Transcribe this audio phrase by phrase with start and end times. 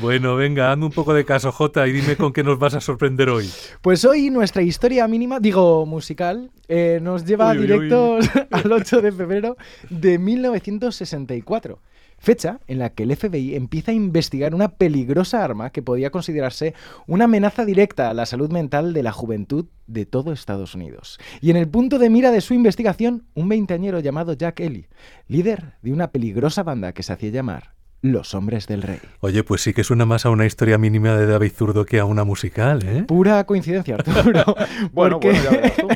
[0.00, 2.80] Bueno, venga, hazme un poco de caso, Jota, y dime con qué nos vas a
[2.80, 3.50] sorprender hoy.
[3.82, 9.56] Pues hoy nuestra historia mínima, digo musical, eh, nos lleva directos al 8 de febrero
[9.90, 11.80] de 1964
[12.20, 16.74] fecha en la que el FBI empieza a investigar una peligrosa arma que podía considerarse
[17.06, 21.18] una amenaza directa a la salud mental de la juventud de todo Estados Unidos.
[21.40, 24.88] Y en el punto de mira de su investigación, un veinteañero llamado Jack Ellie,
[25.26, 29.00] líder de una peligrosa banda que se hacía llamar los hombres del rey.
[29.20, 32.04] Oye, pues sí que suena más a una historia mínima de David Zurdo que a
[32.04, 33.04] una musical, ¿eh?
[33.06, 34.54] Pura coincidencia, Arturo.
[34.92, 35.88] bueno, bueno, ya verás tú.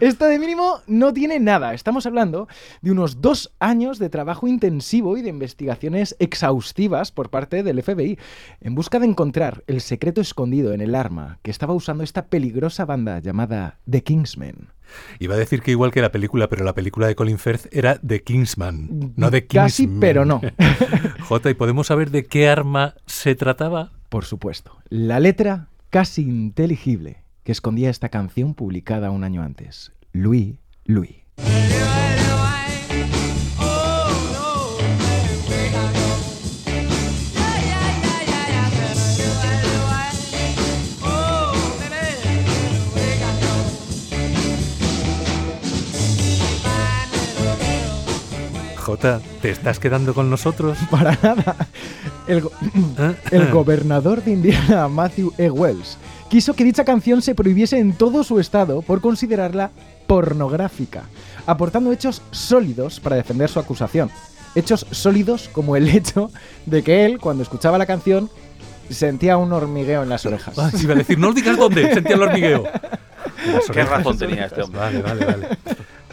[0.00, 1.74] Esta de mínimo no tiene nada.
[1.74, 2.48] Estamos hablando
[2.82, 8.18] de unos dos años de trabajo intensivo y de investigaciones exhaustivas por parte del FBI
[8.60, 12.84] en busca de encontrar el secreto escondido en el arma que estaba usando esta peligrosa
[12.84, 14.68] banda llamada The Kingsmen.
[15.18, 17.98] Iba a decir que igual que la película, pero la película de Colin Firth era
[17.98, 19.66] The Kingsman, no The Kingsman.
[19.66, 20.40] Casi, pero no.
[21.28, 23.92] Jota, ¿y podemos saber de qué arma se trataba?
[24.08, 24.76] Por supuesto.
[24.88, 29.90] La letra casi inteligible que escondía esta canción publicada un año antes.
[30.12, 31.16] Louis, Louis.
[48.96, 50.78] ¿te estás quedando con nosotros?
[50.90, 51.56] Para nada.
[52.26, 52.44] El,
[52.98, 53.14] ¿Eh?
[53.32, 55.50] el gobernador de Indiana, Matthew E.
[55.50, 55.98] Wells,
[56.30, 59.72] quiso que dicha canción se prohibiese en todo su estado por considerarla
[60.06, 61.02] pornográfica,
[61.44, 64.10] aportando hechos sólidos para defender su acusación.
[64.54, 66.30] Hechos sólidos como el hecho
[66.66, 68.30] de que él, cuando escuchaba la canción,
[68.88, 70.56] sentía un hormigueo en las orejas.
[70.58, 72.64] Ah, iba a decir, no digas dónde, sentía el hormigueo.
[73.72, 74.80] ¿Qué razón tenía este hombre?
[74.80, 75.48] Vale, vale, vale.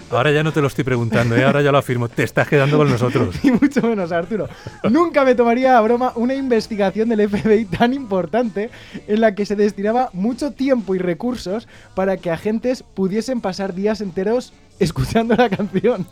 [0.10, 1.44] Ahora ya no te lo estoy preguntando, ¿eh?
[1.44, 2.08] ahora ya lo afirmo.
[2.08, 3.36] Te estás quedando con nosotros.
[3.44, 4.48] y mucho menos, Arturo.
[4.90, 8.70] Nunca me tomaría a broma una investigación del FBI tan importante
[9.08, 14.00] en la que se destinaba mucho tiempo y recursos para que agentes pudiesen pasar días
[14.00, 16.06] enteros escuchando la canción,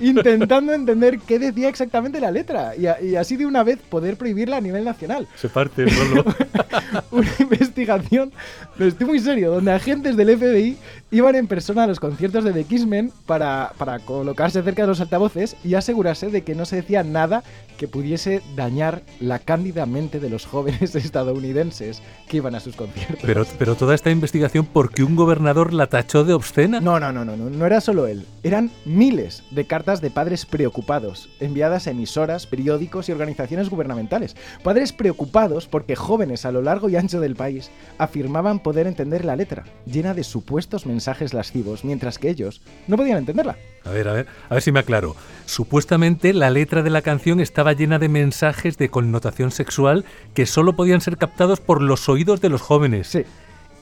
[0.00, 4.60] intentando entender qué decía exactamente la letra y, así de una vez poder prohibirla a
[4.60, 5.28] nivel nacional.
[5.36, 5.90] Se parte el
[7.78, 8.32] investigación,
[8.76, 10.76] pero estoy muy serio, donde agentes del FBI
[11.10, 15.00] iban en persona a los conciertos de The Kissmen para, para colocarse cerca de los
[15.00, 17.42] altavoces y asegurarse de que no se decía nada
[17.78, 23.20] que pudiese dañar la cándida mente de los jóvenes estadounidenses que iban a sus conciertos.
[23.22, 26.80] Pero, pero toda esta investigación, ¿por qué un gobernador la tachó de obscena?
[26.80, 28.26] No, no, no, no, no, no era solo él.
[28.42, 34.36] Eran miles de cartas de padres preocupados, enviadas a emisoras, periódicos y organizaciones gubernamentales.
[34.62, 37.67] Padres preocupados porque jóvenes a lo largo y ancho del país
[37.98, 43.18] afirmaban poder entender la letra, llena de supuestos mensajes lascivos, mientras que ellos no podían
[43.18, 43.56] entenderla.
[43.84, 45.16] A ver, a ver, a ver si me aclaro.
[45.46, 50.76] Supuestamente la letra de la canción estaba llena de mensajes de connotación sexual que solo
[50.76, 53.08] podían ser captados por los oídos de los jóvenes.
[53.08, 53.24] Sí.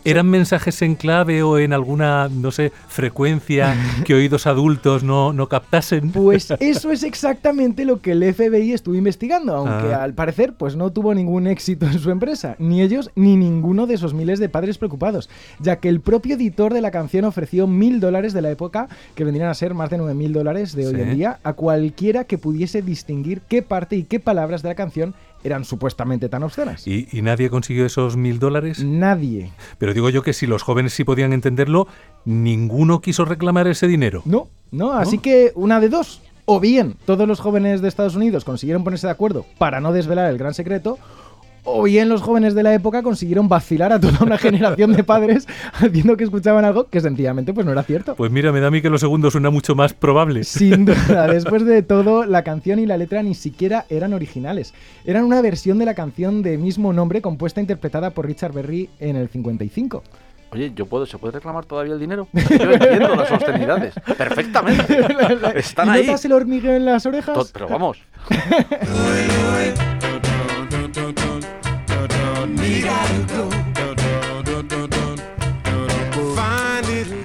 [0.07, 3.75] ¿Eran mensajes en clave o en alguna, no sé, frecuencia
[4.05, 6.13] que oídos adultos no, no captasen?
[6.13, 10.05] Pues eso es exactamente lo que el FBI estuvo investigando, aunque ah.
[10.05, 13.95] al parecer pues no tuvo ningún éxito en su empresa, ni ellos ni ninguno de
[13.95, 15.29] esos miles de padres preocupados,
[15.59, 19.25] ya que el propio editor de la canción ofreció mil dólares de la época, que
[19.25, 22.39] vendrían a ser más de nueve mil dólares de hoy en día, a cualquiera que
[22.39, 25.15] pudiese distinguir qué parte y qué palabras de la canción
[25.47, 26.87] eran supuestamente tan obscenas.
[26.87, 28.85] ¿Y, nadie consiguió esos mil dólares?
[28.85, 29.53] Nadie.
[29.79, 31.87] Pero digo yo que si los jóvenes sí podían entenderlo,
[32.25, 34.23] ninguno quiso reclamar ese dinero.
[34.25, 36.21] No, no, así que una de dos.
[36.49, 40.31] O bien todos los jóvenes de Estados Unidos consiguieron ponerse de acuerdo para no desvelar
[40.31, 40.97] el gran secreto,
[41.67, 45.47] o bien los jóvenes de la época consiguieron vacilar a toda una generación de padres
[45.73, 48.15] haciendo que escuchaban algo que sencillamente pues no era cierto.
[48.15, 50.45] Pues mira, me da a mí que lo segundo suena mucho más probable.
[50.45, 54.73] Sin duda, después de todo, la canción y la letra ni siquiera eran originales.
[55.05, 58.89] Eran una versión de la canción de mismo nombre compuesta e interpretada por Richard Berry
[59.01, 60.03] en el 55.
[60.53, 62.29] Oye, ¿yo puedo, ¿se puede reclamar todavía el dinero?
[62.33, 63.95] Yo entiendo las austeridades.
[64.17, 65.01] Perfectamente.
[65.57, 66.07] Están ahí.
[66.07, 67.51] ¿Notas el hormigueo en las orejas?
[67.53, 67.99] pero vamos.
[72.47, 73.76] But we gotta go.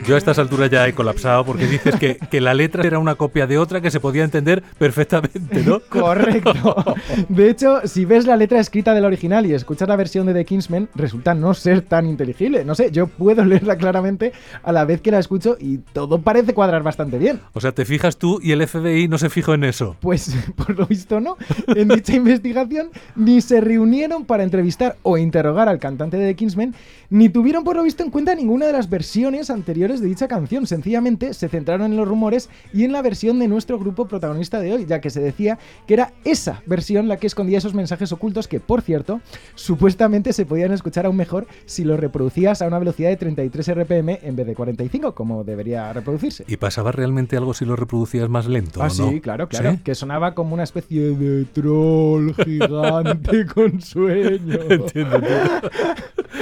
[0.07, 3.15] Yo a estas alturas ya he colapsado porque dices que, que, la letra era una
[3.15, 5.79] copia de otra que se podía entender perfectamente, ¿no?
[5.89, 6.95] Correcto.
[7.29, 10.45] De hecho, si ves la letra escrita del original y escuchas la versión de The
[10.45, 12.65] Kingsman, resulta no ser tan inteligible.
[12.65, 14.33] No sé, yo puedo leerla claramente
[14.63, 17.39] a la vez que la escucho y todo parece cuadrar bastante bien.
[17.53, 19.97] O sea, te fijas tú y el FBI no se fijó en eso.
[19.99, 21.37] Pues por lo visto no.
[21.67, 26.75] En dicha investigación ni se reunieron para entrevistar o interrogar al cantante de The Kingsman,
[27.09, 30.65] ni tuvieron por lo visto en cuenta ninguna de las versiones anteriores de dicha canción.
[30.67, 34.73] Sencillamente se centraron en los rumores y en la versión de nuestro grupo protagonista de
[34.73, 38.47] hoy, ya que se decía que era esa versión la que escondía esos mensajes ocultos
[38.47, 39.21] que, por cierto,
[39.55, 44.19] supuestamente se podían escuchar aún mejor si los reproducías a una velocidad de 33 RPM
[44.21, 46.45] en vez de 45, como debería reproducirse.
[46.47, 48.81] ¿Y pasaba realmente algo si lo reproducías más lento?
[48.81, 49.79] Ah, sí, claro, claro.
[49.83, 54.59] Que sonaba como una especie de troll gigante con sueño.
[54.69, 55.69] Entiendo, entiendo.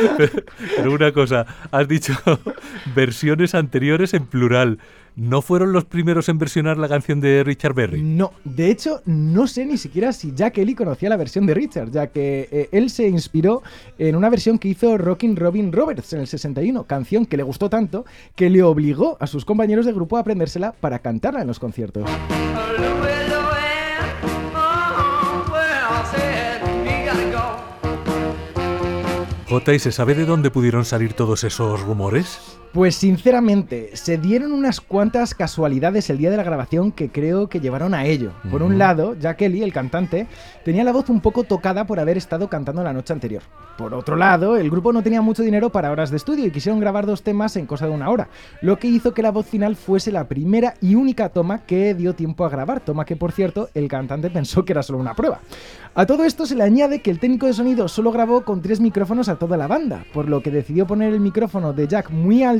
[0.75, 2.13] Pero una cosa, has dicho
[2.95, 4.79] versiones anteriores en plural.
[5.15, 8.01] ¿No fueron los primeros en versionar la canción de Richard Berry?
[8.01, 11.91] No, de hecho, no sé ni siquiera si Jack Ellie conocía la versión de Richard,
[11.91, 13.61] ya que eh, él se inspiró
[13.97, 17.69] en una versión que hizo Rockin' Robin Roberts en el 61, canción que le gustó
[17.69, 18.05] tanto
[18.35, 22.09] que le obligó a sus compañeros de grupo a aprendérsela para cantarla en los conciertos.
[29.49, 32.58] Jota, ¿y se sabe de dónde pudieron salir todos esos rumores?
[32.71, 37.59] Pues sinceramente, se dieron unas cuantas casualidades el día de la grabación que creo que
[37.59, 38.31] llevaron a ello.
[38.51, 40.27] Por un lado, Jack Kelly, el cantante,
[40.63, 43.41] tenía la voz un poco tocada por haber estado cantando la noche anterior.
[43.75, 46.79] Por otro lado, el grupo no tenía mucho dinero para horas de estudio y quisieron
[46.79, 48.27] grabar dos temas en cosa de una hora,
[48.61, 52.13] lo que hizo que la voz final fuese la primera y única toma que dio
[52.13, 55.39] tiempo a grabar, toma que por cierto el cantante pensó que era solo una prueba.
[55.95, 58.79] A todo esto se le añade que el técnico de sonido solo grabó con tres
[58.79, 62.43] micrófonos a toda la banda, por lo que decidió poner el micrófono de Jack muy
[62.43, 62.58] alto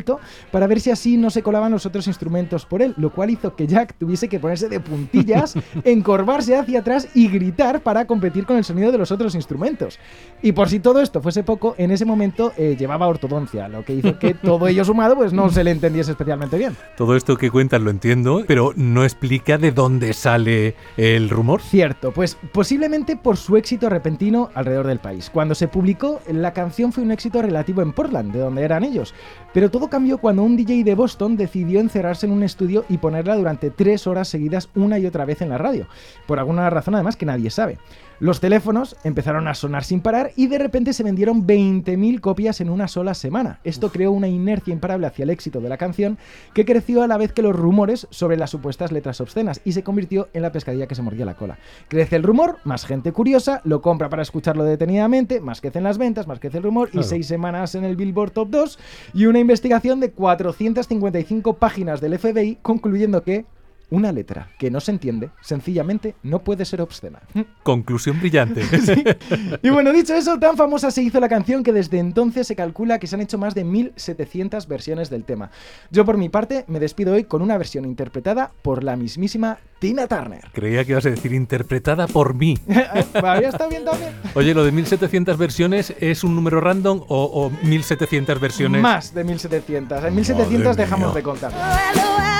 [0.51, 3.55] para ver si así no se colaban los otros instrumentos por él, lo cual hizo
[3.55, 8.57] que Jack tuviese que ponerse de puntillas, encorvarse hacia atrás y gritar para competir con
[8.57, 9.99] el sonido de los otros instrumentos.
[10.41, 13.93] Y por si todo esto fuese poco, en ese momento eh, llevaba ortodoncia, lo que
[13.93, 16.75] hizo que todo ello sumado pues no se le entendiese especialmente bien.
[16.97, 21.61] Todo esto que cuentas lo entiendo, pero no explica de dónde sale el rumor.
[21.61, 25.29] Cierto, pues posiblemente por su éxito repentino alrededor del país.
[25.29, 29.13] Cuando se publicó, la canción fue un éxito relativo en Portland, de donde eran ellos.
[29.53, 33.35] Pero todo cambió cuando un DJ de Boston decidió encerrarse en un estudio y ponerla
[33.35, 35.87] durante tres horas seguidas una y otra vez en la radio.
[36.27, 37.77] Por alguna razón además que nadie sabe.
[38.21, 42.69] Los teléfonos empezaron a sonar sin parar y de repente se vendieron 20.000 copias en
[42.69, 43.61] una sola semana.
[43.63, 46.17] Esto creó una inercia imparable hacia el éxito de la canción
[46.53, 49.83] que creció a la vez que los rumores sobre las supuestas letras obscenas y se
[49.83, 51.59] convirtió en la pescadilla que se mordía la cola.
[51.87, 56.27] Crece el rumor, más gente curiosa, lo compra para escucharlo detenidamente, más crecen las ventas,
[56.27, 57.05] más crece el rumor Claro.
[57.05, 58.79] y seis semanas en el Billboard Top 2
[59.13, 63.45] y una investigación de 455 páginas del FBI concluyendo que
[63.91, 67.19] una letra que no se entiende sencillamente no puede ser obscena.
[67.63, 68.61] Conclusión brillante.
[69.61, 72.99] Y bueno, dicho eso, tan famosa se hizo la canción que desde entonces se calcula
[72.99, 75.51] que se han hecho más de 1700 versiones del tema.
[75.91, 80.07] Yo por mi parte me despido hoy con una versión interpretada por la mismísima Tina
[80.07, 80.45] Turner.
[80.53, 82.57] Creía que ibas a decir interpretada por mí.
[83.13, 84.13] ¿Había estado bien también?
[84.35, 88.81] Oye, ¿lo de 1700 versiones es un número random o, o 1700 versiones?
[88.81, 90.03] Más de 1700.
[90.05, 91.15] En 1700 Madre dejamos mía.
[91.15, 92.38] de contar.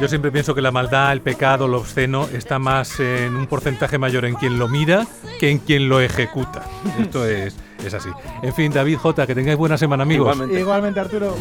[0.00, 3.96] Yo siempre pienso que la maldad, el pecado, lo obsceno está más en un porcentaje
[3.96, 5.06] mayor en quien lo mira
[5.40, 6.64] que en quien lo ejecuta.
[7.00, 8.10] Esto es, es así.
[8.42, 10.34] En fin, David J, que tengáis buena semana, amigos.
[10.34, 10.60] Igualmente.
[10.60, 11.34] Igualmente, Arturo.